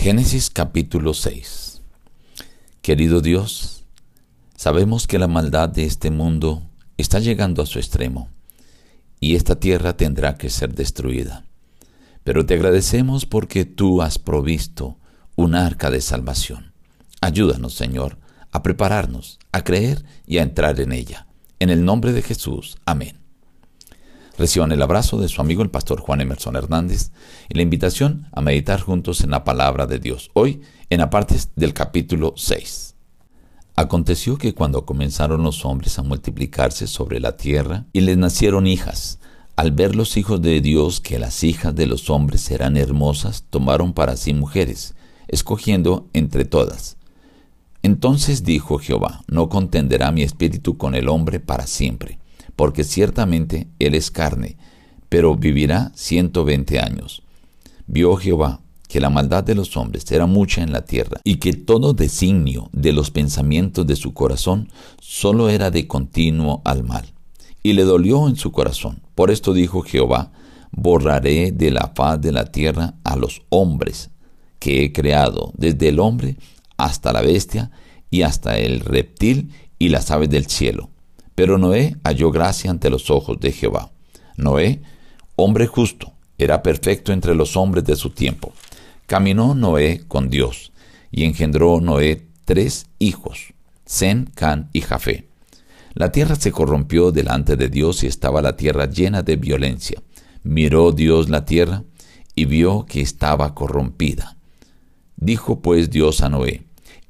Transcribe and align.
Génesis 0.00 0.48
capítulo 0.48 1.12
6 1.12 1.82
Querido 2.82 3.20
Dios, 3.20 3.82
sabemos 4.54 5.08
que 5.08 5.18
la 5.18 5.26
maldad 5.26 5.68
de 5.68 5.86
este 5.86 6.12
mundo 6.12 6.62
está 6.96 7.18
llegando 7.18 7.62
a 7.62 7.66
su 7.66 7.80
extremo 7.80 8.28
y 9.18 9.34
esta 9.34 9.58
tierra 9.58 9.96
tendrá 9.96 10.38
que 10.38 10.50
ser 10.50 10.72
destruida. 10.72 11.44
Pero 12.22 12.46
te 12.46 12.54
agradecemos 12.54 13.26
porque 13.26 13.64
tú 13.64 14.00
has 14.00 14.20
provisto 14.20 14.96
un 15.34 15.56
arca 15.56 15.90
de 15.90 16.00
salvación. 16.00 16.72
Ayúdanos, 17.20 17.74
Señor, 17.74 18.18
a 18.52 18.62
prepararnos, 18.62 19.40
a 19.50 19.64
creer 19.64 20.04
y 20.28 20.38
a 20.38 20.42
entrar 20.42 20.78
en 20.78 20.92
ella. 20.92 21.26
En 21.58 21.70
el 21.70 21.84
nombre 21.84 22.12
de 22.12 22.22
Jesús. 22.22 22.78
Amén. 22.86 23.18
Reciban 24.38 24.70
el 24.70 24.82
abrazo 24.82 25.18
de 25.18 25.26
su 25.26 25.40
amigo 25.40 25.62
el 25.62 25.70
pastor 25.70 26.00
Juan 26.00 26.20
Emerson 26.20 26.54
Hernández 26.54 27.10
y 27.48 27.56
la 27.56 27.62
invitación 27.62 28.28
a 28.30 28.40
meditar 28.40 28.80
juntos 28.80 29.22
en 29.22 29.32
la 29.32 29.42
palabra 29.42 29.88
de 29.88 29.98
Dios, 29.98 30.30
hoy 30.32 30.60
en 30.90 31.00
apartes 31.00 31.50
del 31.56 31.74
capítulo 31.74 32.34
6. 32.36 32.94
Aconteció 33.74 34.38
que 34.38 34.54
cuando 34.54 34.86
comenzaron 34.86 35.42
los 35.42 35.64
hombres 35.64 35.98
a 35.98 36.04
multiplicarse 36.04 36.86
sobre 36.86 37.18
la 37.18 37.36
tierra 37.36 37.86
y 37.92 38.02
les 38.02 38.16
nacieron 38.16 38.68
hijas, 38.68 39.18
al 39.56 39.72
ver 39.72 39.96
los 39.96 40.16
hijos 40.16 40.40
de 40.40 40.60
Dios 40.60 41.00
que 41.00 41.18
las 41.18 41.42
hijas 41.42 41.74
de 41.74 41.86
los 41.86 42.08
hombres 42.08 42.48
eran 42.52 42.76
hermosas, 42.76 43.44
tomaron 43.50 43.92
para 43.92 44.16
sí 44.16 44.34
mujeres, 44.34 44.94
escogiendo 45.26 46.06
entre 46.12 46.44
todas. 46.44 46.96
Entonces 47.82 48.44
dijo 48.44 48.78
Jehová, 48.78 49.22
no 49.26 49.48
contenderá 49.48 50.12
mi 50.12 50.22
espíritu 50.22 50.76
con 50.76 50.94
el 50.94 51.08
hombre 51.08 51.40
para 51.40 51.66
siempre 51.66 52.20
porque 52.58 52.82
ciertamente 52.82 53.68
él 53.78 53.94
es 53.94 54.10
carne, 54.10 54.56
pero 55.08 55.36
vivirá 55.36 55.92
ciento 55.94 56.44
veinte 56.44 56.80
años. 56.80 57.22
Vio 57.86 58.16
Jehová 58.16 58.62
que 58.88 58.98
la 58.98 59.10
maldad 59.10 59.44
de 59.44 59.54
los 59.54 59.76
hombres 59.76 60.10
era 60.10 60.26
mucha 60.26 60.62
en 60.62 60.72
la 60.72 60.84
tierra, 60.84 61.20
y 61.22 61.36
que 61.36 61.52
todo 61.52 61.92
designio 61.92 62.68
de 62.72 62.92
los 62.92 63.12
pensamientos 63.12 63.86
de 63.86 63.94
su 63.94 64.12
corazón 64.12 64.72
solo 65.00 65.50
era 65.50 65.70
de 65.70 65.86
continuo 65.86 66.60
al 66.64 66.82
mal. 66.82 67.04
Y 67.62 67.74
le 67.74 67.84
dolió 67.84 68.26
en 68.26 68.34
su 68.34 68.50
corazón. 68.50 69.02
Por 69.14 69.30
esto 69.30 69.52
dijo 69.52 69.82
Jehová, 69.82 70.32
borraré 70.72 71.52
de 71.52 71.70
la 71.70 71.92
faz 71.94 72.20
de 72.20 72.32
la 72.32 72.46
tierra 72.46 72.94
a 73.04 73.14
los 73.14 73.42
hombres 73.50 74.10
que 74.58 74.82
he 74.82 74.92
creado, 74.92 75.52
desde 75.56 75.90
el 75.90 76.00
hombre 76.00 76.36
hasta 76.76 77.12
la 77.12 77.22
bestia, 77.22 77.70
y 78.10 78.22
hasta 78.22 78.58
el 78.58 78.80
reptil 78.80 79.52
y 79.78 79.90
las 79.90 80.10
aves 80.10 80.28
del 80.28 80.46
cielo 80.46 80.90
pero 81.38 81.56
Noé 81.56 81.94
halló 82.02 82.32
gracia 82.32 82.68
ante 82.68 82.90
los 82.90 83.10
ojos 83.10 83.38
de 83.38 83.52
Jehová. 83.52 83.92
Noé, 84.36 84.82
hombre 85.36 85.68
justo, 85.68 86.14
era 86.36 86.64
perfecto 86.64 87.12
entre 87.12 87.36
los 87.36 87.56
hombres 87.56 87.84
de 87.84 87.94
su 87.94 88.10
tiempo. 88.10 88.52
Caminó 89.06 89.54
Noé 89.54 90.02
con 90.08 90.30
Dios, 90.30 90.72
y 91.12 91.22
engendró 91.22 91.80
Noé 91.80 92.26
tres 92.44 92.86
hijos, 92.98 93.54
Zen, 93.86 94.32
Can 94.34 94.68
y 94.72 94.80
Jafé. 94.80 95.28
La 95.94 96.10
tierra 96.10 96.34
se 96.34 96.50
corrompió 96.50 97.12
delante 97.12 97.54
de 97.54 97.68
Dios 97.68 98.02
y 98.02 98.08
estaba 98.08 98.42
la 98.42 98.56
tierra 98.56 98.86
llena 98.86 99.22
de 99.22 99.36
violencia. 99.36 100.02
Miró 100.42 100.90
Dios 100.90 101.28
la 101.28 101.44
tierra 101.44 101.84
y 102.34 102.46
vio 102.46 102.84
que 102.84 103.00
estaba 103.00 103.54
corrompida. 103.54 104.36
Dijo 105.14 105.60
pues 105.60 105.88
Dios 105.88 106.20
a 106.20 106.30
Noé, 106.30 106.64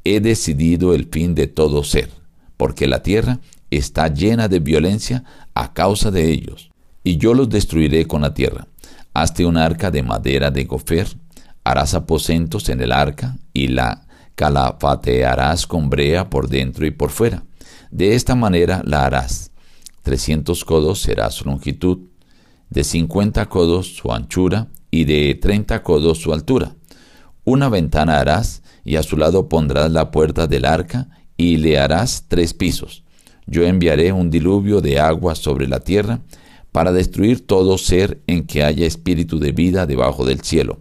he 0.04 0.20
decidido 0.20 0.92
el 0.92 1.06
fin 1.06 1.34
de 1.34 1.46
todo 1.46 1.82
ser, 1.82 2.10
porque 2.58 2.86
la 2.86 3.02
tierra 3.02 3.40
está 3.70 4.08
llena 4.08 4.48
de 4.48 4.60
violencia 4.60 5.24
a 5.54 5.72
causa 5.72 6.10
de 6.10 6.30
ellos, 6.30 6.70
y 7.04 7.16
yo 7.16 7.34
los 7.34 7.48
destruiré 7.48 8.06
con 8.06 8.22
la 8.22 8.34
tierra. 8.34 8.68
Hazte 9.14 9.44
un 9.44 9.56
arca 9.56 9.90
de 9.90 10.02
madera 10.02 10.50
de 10.50 10.64
gofer, 10.64 11.08
harás 11.64 11.94
aposentos 11.94 12.68
en 12.68 12.80
el 12.80 12.92
arca, 12.92 13.36
y 13.52 13.68
la 13.68 14.06
calafatearás 14.34 15.66
con 15.66 15.90
brea 15.90 16.30
por 16.30 16.48
dentro 16.48 16.86
y 16.86 16.90
por 16.90 17.10
fuera. 17.10 17.42
De 17.90 18.14
esta 18.14 18.34
manera 18.34 18.82
la 18.84 19.04
harás. 19.04 19.50
Trescientos 20.02 20.64
codos 20.64 21.00
será 21.00 21.30
su 21.30 21.44
longitud, 21.44 21.98
de 22.70 22.84
cincuenta 22.84 23.46
codos 23.46 23.96
su 23.96 24.12
anchura, 24.12 24.68
y 24.90 25.04
de 25.04 25.34
treinta 25.34 25.82
codos 25.82 26.18
su 26.18 26.32
altura. 26.32 26.74
Una 27.44 27.68
ventana 27.68 28.18
harás, 28.18 28.62
y 28.84 28.96
a 28.96 29.02
su 29.02 29.16
lado 29.16 29.48
pondrás 29.48 29.90
la 29.90 30.10
puerta 30.10 30.46
del 30.46 30.64
arca, 30.64 31.08
y 31.36 31.58
le 31.58 31.78
harás 31.78 32.24
tres 32.28 32.54
pisos 32.54 33.04
yo 33.48 33.64
enviaré 33.64 34.12
un 34.12 34.30
diluvio 34.30 34.80
de 34.80 35.00
agua 35.00 35.34
sobre 35.34 35.66
la 35.66 35.80
tierra 35.80 36.20
para 36.70 36.92
destruir 36.92 37.46
todo 37.46 37.78
ser 37.78 38.22
en 38.26 38.46
que 38.46 38.62
haya 38.62 38.86
espíritu 38.86 39.38
de 39.38 39.52
vida 39.52 39.86
debajo 39.86 40.24
del 40.24 40.42
cielo. 40.42 40.80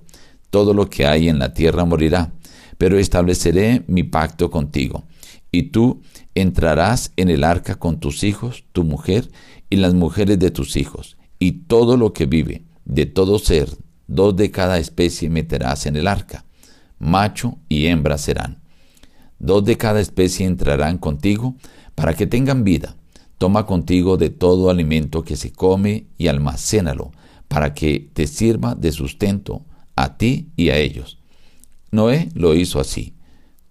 Todo 0.50 0.74
lo 0.74 0.90
que 0.90 1.06
hay 1.06 1.30
en 1.30 1.40
la 1.40 1.54
tierra 1.54 1.86
morirá, 1.86 2.34
pero 2.78 3.00
estableceré 3.00 3.84
mi 3.88 4.04
pacto 4.04 4.52
contigo. 4.52 5.06
Y 5.52 5.64
tú 5.64 6.02
entrarás 6.36 7.14
en 7.16 7.30
el 7.30 7.44
arca 7.44 7.76
con 7.76 8.00
tus 8.00 8.24
hijos, 8.24 8.66
tu 8.74 8.84
mujer 8.84 9.30
y 9.70 9.78
las 9.78 9.94
mujeres 9.94 10.38
de 10.40 10.52
tus 10.52 10.76
hijos, 10.76 11.18
y 11.40 11.64
todo 11.68 11.98
lo 11.98 12.14
que 12.14 12.26
vive, 12.26 12.66
de 12.86 13.06
todo 13.06 13.40
ser, 13.40 13.70
dos 14.08 14.36
de 14.36 14.52
cada 14.52 14.78
especie 14.78 15.30
meterás 15.30 15.86
en 15.86 15.96
el 15.96 16.08
arca. 16.08 16.46
Macho 17.00 17.58
y 17.70 17.88
hembra 17.88 18.18
serán. 18.18 18.62
Dos 19.40 19.64
de 19.66 19.78
cada 19.78 20.00
especie 20.00 20.46
entrarán 20.46 20.98
contigo, 20.98 21.56
para 21.98 22.14
que 22.14 22.28
tengan 22.28 22.64
vida, 22.64 22.96
toma 23.40 23.66
contigo 23.66 24.18
de 24.18 24.30
todo 24.30 24.70
alimento 24.70 25.24
que 25.24 25.36
se 25.36 25.52
come 25.52 26.06
y 26.20 26.28
almacénalo, 26.28 27.12
para 27.48 27.74
que 27.74 28.12
te 28.14 28.28
sirva 28.28 28.76
de 28.76 28.92
sustento 28.92 29.66
a 29.96 30.16
ti 30.16 30.52
y 30.56 30.70
a 30.70 30.78
ellos. 30.78 31.18
Noé 31.90 32.30
lo 32.36 32.54
hizo 32.54 32.80
así. 32.80 33.16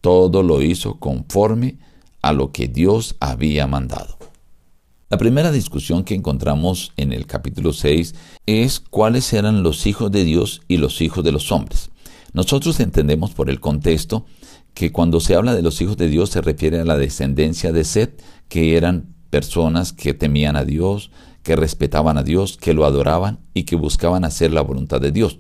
Todo 0.01 0.43
lo 0.43 0.61
hizo 0.61 0.99
conforme 0.99 1.79
a 2.21 2.33
lo 2.33 2.51
que 2.51 2.67
Dios 2.67 3.15
había 3.21 3.69
mandado. 3.69 4.19
La 5.09 5.19
primera 5.19 5.53
discusión 5.53 6.03
que 6.03 6.17
encontramos 6.17 6.93
en 6.97 7.13
el 7.13 7.27
capítulo 7.27 7.73
6 7.73 8.13
es 8.47 8.81
cuáles 8.81 9.33
eran 9.35 9.63
los 9.63 9.87
hijos 9.87 10.11
de 10.11 10.25
Dios 10.25 10.63
y 10.67 10.79
los 10.79 11.01
hijos 11.01 11.23
de 11.23 11.31
los 11.31 11.53
hombres. 11.53 11.91
Nosotros 12.33 12.81
entendemos 12.81 13.31
por 13.31 13.51
el 13.51 13.61
contexto 13.61 14.27
que 14.77 14.93
cuando 14.93 15.21
se 15.21 15.35
habla 15.35 15.55
de 15.55 15.63
los 15.63 15.81
hijos 15.81 15.97
de 15.97 16.07
Dios 16.07 16.29
se 16.29 16.43
refiere 16.43 16.79
a 16.79 16.85
la 16.85 16.99
descendencia 16.99 17.73
de 17.73 17.83
Seth, 17.83 18.21
que 18.51 18.77
eran 18.77 19.15
personas 19.31 19.95
que 19.95 20.13
temían 20.13 20.55
a 20.55 20.67
Dios, 20.67 21.11
que 21.43 21.57
respetaban 21.57 22.19
a 22.19 22.23
Dios, 22.23 22.59
que 22.59 22.75
lo 22.75 22.85
adoraban 22.85 23.39
y 23.55 23.63
que 23.63 23.75
buscaban 23.75 24.27
hacer 24.27 24.53
la 24.53 24.61
voluntad 24.61 25.01
de 25.01 25.13
Dios. 25.13 25.39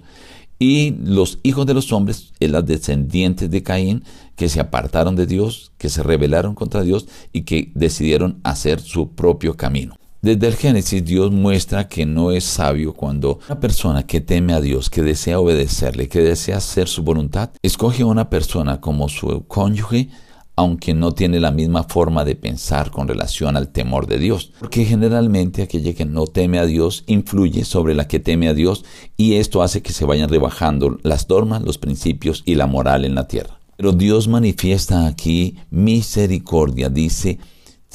Y 0.58 0.94
los 1.04 1.38
hijos 1.42 1.66
de 1.66 1.74
los 1.74 1.92
hombres, 1.92 2.32
las 2.40 2.64
descendientes 2.64 3.50
de 3.50 3.62
Caín, 3.62 4.04
que 4.36 4.48
se 4.48 4.58
apartaron 4.58 5.16
de 5.16 5.26
Dios, 5.26 5.70
que 5.76 5.90
se 5.90 6.02
rebelaron 6.02 6.54
contra 6.54 6.80
Dios 6.80 7.06
y 7.30 7.42
que 7.42 7.72
decidieron 7.74 8.40
hacer 8.42 8.80
su 8.80 9.10
propio 9.10 9.54
camino. 9.54 9.98
Desde 10.26 10.48
el 10.48 10.56
Génesis 10.56 11.04
Dios 11.04 11.30
muestra 11.30 11.86
que 11.86 12.04
no 12.04 12.32
es 12.32 12.42
sabio 12.42 12.94
cuando 12.94 13.38
una 13.48 13.60
persona 13.60 14.08
que 14.08 14.20
teme 14.20 14.54
a 14.54 14.60
Dios, 14.60 14.90
que 14.90 15.02
desea 15.04 15.38
obedecerle, 15.38 16.08
que 16.08 16.18
desea 16.18 16.56
hacer 16.56 16.88
su 16.88 17.04
voluntad, 17.04 17.50
escoge 17.62 18.02
a 18.02 18.06
una 18.06 18.28
persona 18.28 18.80
como 18.80 19.08
su 19.08 19.44
cónyuge, 19.46 20.08
aunque 20.56 20.94
no 20.94 21.12
tiene 21.12 21.38
la 21.38 21.52
misma 21.52 21.84
forma 21.84 22.24
de 22.24 22.34
pensar 22.34 22.90
con 22.90 23.06
relación 23.06 23.56
al 23.56 23.68
temor 23.68 24.08
de 24.08 24.18
Dios. 24.18 24.50
Porque 24.58 24.84
generalmente 24.84 25.62
aquella 25.62 25.94
que 25.94 26.06
no 26.06 26.26
teme 26.26 26.58
a 26.58 26.66
Dios 26.66 27.04
influye 27.06 27.64
sobre 27.64 27.94
la 27.94 28.08
que 28.08 28.18
teme 28.18 28.48
a 28.48 28.54
Dios 28.54 28.84
y 29.16 29.34
esto 29.34 29.62
hace 29.62 29.80
que 29.80 29.92
se 29.92 30.06
vayan 30.06 30.28
rebajando 30.28 30.98
las 31.04 31.28
normas, 31.28 31.62
los 31.62 31.78
principios 31.78 32.42
y 32.44 32.56
la 32.56 32.66
moral 32.66 33.04
en 33.04 33.14
la 33.14 33.28
tierra. 33.28 33.60
Pero 33.76 33.92
Dios 33.92 34.26
manifiesta 34.26 35.06
aquí 35.06 35.54
misericordia, 35.70 36.88
dice, 36.88 37.38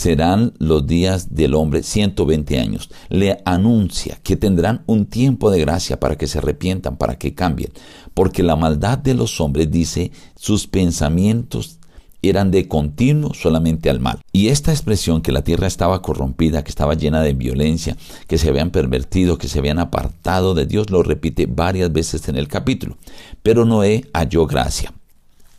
serán 0.01 0.53
los 0.57 0.87
días 0.87 1.35
del 1.35 1.53
hombre 1.53 1.83
120 1.83 2.59
años. 2.59 2.89
Le 3.09 3.39
anuncia 3.45 4.17
que 4.23 4.35
tendrán 4.35 4.81
un 4.87 5.05
tiempo 5.05 5.51
de 5.51 5.59
gracia 5.59 5.99
para 5.99 6.17
que 6.17 6.25
se 6.25 6.39
arrepientan, 6.39 6.97
para 6.97 7.19
que 7.19 7.35
cambien, 7.35 7.71
porque 8.15 8.41
la 8.41 8.55
maldad 8.55 8.97
de 8.97 9.13
los 9.13 9.39
hombres, 9.39 9.69
dice, 9.69 10.11
sus 10.35 10.65
pensamientos 10.65 11.77
eran 12.23 12.49
de 12.49 12.67
continuo 12.67 13.35
solamente 13.35 13.91
al 13.91 13.99
mal. 13.99 14.21
Y 14.31 14.47
esta 14.47 14.71
expresión 14.71 15.21
que 15.21 15.31
la 15.31 15.43
tierra 15.43 15.67
estaba 15.67 16.01
corrompida, 16.01 16.63
que 16.63 16.71
estaba 16.71 16.95
llena 16.95 17.21
de 17.21 17.33
violencia, 17.33 17.95
que 18.25 18.39
se 18.39 18.49
habían 18.49 18.71
pervertido, 18.71 19.37
que 19.37 19.47
se 19.47 19.59
habían 19.59 19.77
apartado 19.77 20.55
de 20.55 20.65
Dios, 20.65 20.89
lo 20.89 21.03
repite 21.03 21.45
varias 21.45 21.93
veces 21.93 22.27
en 22.27 22.37
el 22.37 22.47
capítulo. 22.47 22.97
Pero 23.43 23.65
Noé 23.65 24.09
halló 24.15 24.47
gracia. 24.47 24.93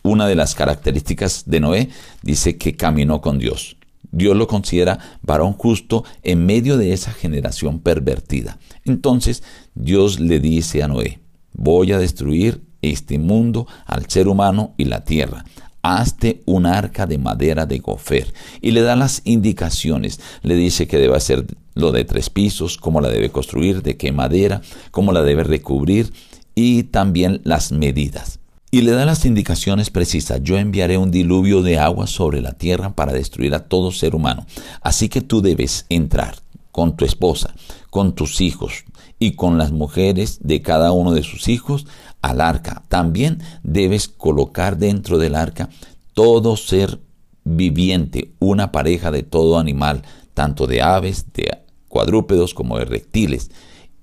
Una 0.03 0.27
de 0.27 0.35
las 0.35 0.57
características 0.57 1.45
de 1.47 1.61
Noé 1.61 1.91
dice 2.23 2.59
que 2.59 2.75
caminó 2.75 3.21
con 3.21 3.39
Dios. 3.39 3.77
Dios 4.13 4.37
lo 4.37 4.47
considera 4.47 4.99
varón 5.23 5.55
justo 5.55 6.05
en 6.23 6.47
medio 6.47 6.77
de 6.77 6.93
esa 6.93 7.13
generación 7.13 7.81
pervertida. 7.81 8.59
Entonces 8.85 9.43
Dios 9.75 10.21
le 10.21 10.39
dice 10.39 10.83
a 10.83 10.89
Noé, 10.89 11.21
voy 11.55 11.93
a 11.93 11.99
destruir 11.99 12.63
este 12.83 13.19
mundo 13.19 13.67
al 13.87 14.09
ser 14.09 14.29
humano 14.29 14.75
y 14.77 14.85
la 14.85 15.05
tierra. 15.05 15.45
Hazte 15.83 16.43
un 16.45 16.67
arca 16.67 17.07
de 17.07 17.19
madera 17.19 17.67
de 17.67 17.79
gofer. 17.79 18.33
Y 18.61 18.71
le 18.71 18.83
da 18.83 18.95
las 18.95 19.23
indicaciones. 19.25 20.21
Le 20.43 20.55
dice 20.55 20.87
que 20.87 20.99
debe 20.99 21.17
hacer 21.17 21.45
lo 21.75 21.91
de 21.91 22.05
tres 22.05 22.31
pisos, 22.31 22.77
cómo 22.77 23.01
la 23.01 23.09
debe 23.09 23.31
construir, 23.31 23.83
de 23.83 23.97
qué 23.97 24.13
madera, 24.13 24.61
cómo 24.93 25.13
la 25.13 25.23
debe 25.23 25.43
recubrir 25.43 26.13
y 26.55 26.85
también 26.85 27.41
las 27.45 27.73
medidas. 27.73 28.39
Y 28.75 28.81
le 28.81 28.93
da 28.93 29.05
las 29.05 29.27
indicaciones 29.27 29.91
precisas. 29.91 30.41
Yo 30.43 30.57
enviaré 30.57 30.97
un 30.97 31.11
diluvio 31.11 31.61
de 31.61 31.79
agua 31.79 32.07
sobre 32.07 32.41
la 32.41 32.53
tierra 32.53 32.95
para 32.95 33.13
destruir 33.13 33.55
a 33.55 33.69
todo 33.69 33.93
ser 33.93 34.15
humano. 34.15 34.47
Así 34.81 35.11
que 35.11 35.21
tú 35.21 35.43
debes 35.43 35.85
entrar 35.91 36.37
con 36.71 36.97
tu 36.97 37.05
esposa, 37.05 37.55
con 37.91 38.15
tus 38.15 38.41
hijos 38.41 38.85
y 39.19 39.33
con 39.33 39.59
las 39.59 39.73
mujeres 39.73 40.39
de 40.41 40.63
cada 40.63 40.93
uno 40.93 41.13
de 41.13 41.23
sus 41.23 41.49
hijos 41.49 41.87
al 42.23 42.41
arca. 42.41 42.83
También 42.89 43.43
debes 43.63 44.09
colocar 44.09 44.79
dentro 44.79 45.19
del 45.19 45.35
arca 45.35 45.69
todo 46.15 46.57
ser 46.57 46.99
viviente, 47.45 48.33
una 48.39 48.73
pareja 48.73 49.11
de 49.11 49.23
todo 49.23 49.59
animal, 49.59 50.01
tanto 50.33 50.67
de 50.67 50.81
aves, 50.81 51.27
de 51.35 51.59
cuadrúpedos 51.89 52.55
como 52.55 52.79
de 52.79 52.87
reptiles. 52.87 53.51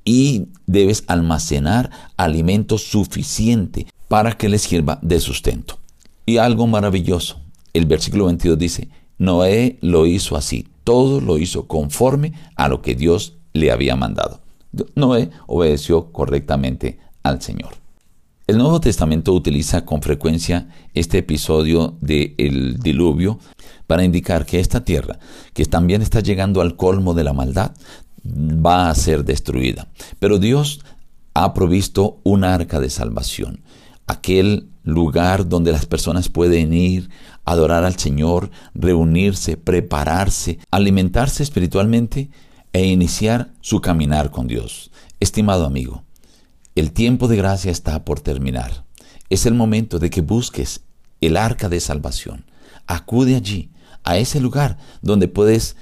Y 0.06 0.50
debes 0.68 1.06
almacenar 1.08 1.90
alimento 2.18 2.78
suficiente 2.78 3.88
para 4.10 4.34
que 4.34 4.50
les 4.50 4.64
sirva 4.64 5.00
de 5.02 5.22
sustento. 5.22 5.80
Y 6.26 6.38
algo 6.38 6.68
maravilloso, 6.68 7.40
el 7.72 7.86
versículo 7.86 8.26
22 8.26 8.60
dice, 8.60 8.90
Noé 9.18 9.78
lo 9.82 10.06
hizo 10.06 10.36
así, 10.36 10.68
todo 10.84 11.22
lo 11.22 11.38
hizo 11.38 11.68
conforme 11.68 12.34
a 12.56 12.68
lo 12.68 12.82
que 12.82 12.96
Dios 12.96 13.38
le 13.54 13.72
había 13.72 13.96
mandado. 13.96 14.42
Noé 14.96 15.30
obedeció 15.48 16.12
correctamente 16.12 17.00
al 17.24 17.42
Señor. 17.42 17.70
El 18.48 18.58
Nuevo 18.58 18.82
Testamento 18.82 19.34
utiliza 19.34 19.86
con 19.86 20.02
frecuencia 20.02 20.70
este 20.96 21.20
episodio 21.20 21.98
del 22.02 22.80
diluvio 22.80 23.40
para 23.86 24.04
indicar 24.04 24.46
que 24.46 24.60
esta 24.60 24.84
tierra, 24.84 25.20
que 25.54 25.66
también 25.66 26.02
está 26.02 26.20
llegando 26.20 26.62
al 26.62 26.76
colmo 26.76 27.14
de 27.14 27.24
la 27.24 27.34
maldad, 27.34 27.74
va 28.26 28.90
a 28.90 28.96
ser 28.96 29.24
destruida. 29.24 29.88
Pero 30.18 30.40
Dios 30.40 30.80
ha 31.36 31.54
provisto 31.54 32.20
un 32.24 32.44
arca 32.44 32.80
de 32.80 32.90
salvación 32.90 33.62
aquel 34.10 34.72
lugar 34.84 35.48
donde 35.48 35.72
las 35.72 35.86
personas 35.86 36.30
pueden 36.30 36.74
ir, 36.74 37.12
adorar 37.46 37.84
al 37.84 37.96
Señor, 38.00 38.50
reunirse, 38.74 39.56
prepararse, 39.56 40.58
alimentarse 40.72 41.44
espiritualmente 41.44 42.32
e 42.74 42.88
iniciar 42.88 43.54
su 43.62 43.82
caminar 43.82 44.32
con 44.32 44.48
Dios. 44.48 44.90
Estimado 45.20 45.64
amigo, 45.64 46.06
el 46.74 46.92
tiempo 46.92 47.28
de 47.28 47.38
gracia 47.38 47.72
está 47.72 48.04
por 48.04 48.20
terminar. 48.20 48.84
Es 49.30 49.46
el 49.46 49.54
momento 49.54 50.00
de 50.00 50.10
que 50.10 50.22
busques 50.22 50.82
el 51.22 51.38
arca 51.38 51.70
de 51.70 51.80
salvación. 51.80 52.46
Acude 52.88 53.36
allí, 53.36 53.70
a 54.04 54.18
ese 54.18 54.40
lugar 54.40 54.80
donde 55.04 55.28
puedes 55.28 55.76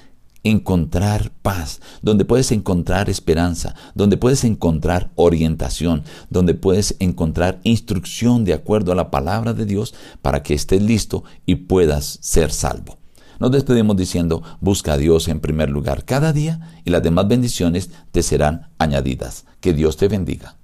encontrar 0.49 1.31
paz, 1.41 1.81
donde 2.01 2.25
puedes 2.25 2.51
encontrar 2.51 3.09
esperanza, 3.09 3.75
donde 3.95 4.17
puedes 4.17 4.43
encontrar 4.43 5.11
orientación, 5.15 6.03
donde 6.29 6.53
puedes 6.53 6.95
encontrar 6.99 7.59
instrucción 7.63 8.45
de 8.45 8.53
acuerdo 8.53 8.91
a 8.91 8.95
la 8.95 9.11
palabra 9.11 9.53
de 9.53 9.65
Dios 9.65 9.93
para 10.21 10.43
que 10.43 10.53
estés 10.53 10.81
listo 10.81 11.23
y 11.45 11.55
puedas 11.55 12.19
ser 12.21 12.51
salvo. 12.51 12.97
Nos 13.39 13.51
despedimos 13.51 13.95
diciendo, 13.97 14.41
busca 14.61 14.93
a 14.93 14.97
Dios 14.97 15.27
en 15.27 15.39
primer 15.39 15.69
lugar 15.69 16.05
cada 16.05 16.33
día 16.33 16.79
y 16.85 16.89
las 16.89 17.03
demás 17.03 17.27
bendiciones 17.27 17.91
te 18.11 18.23
serán 18.23 18.69
añadidas. 18.79 19.45
Que 19.59 19.73
Dios 19.73 19.97
te 19.97 20.07
bendiga. 20.07 20.55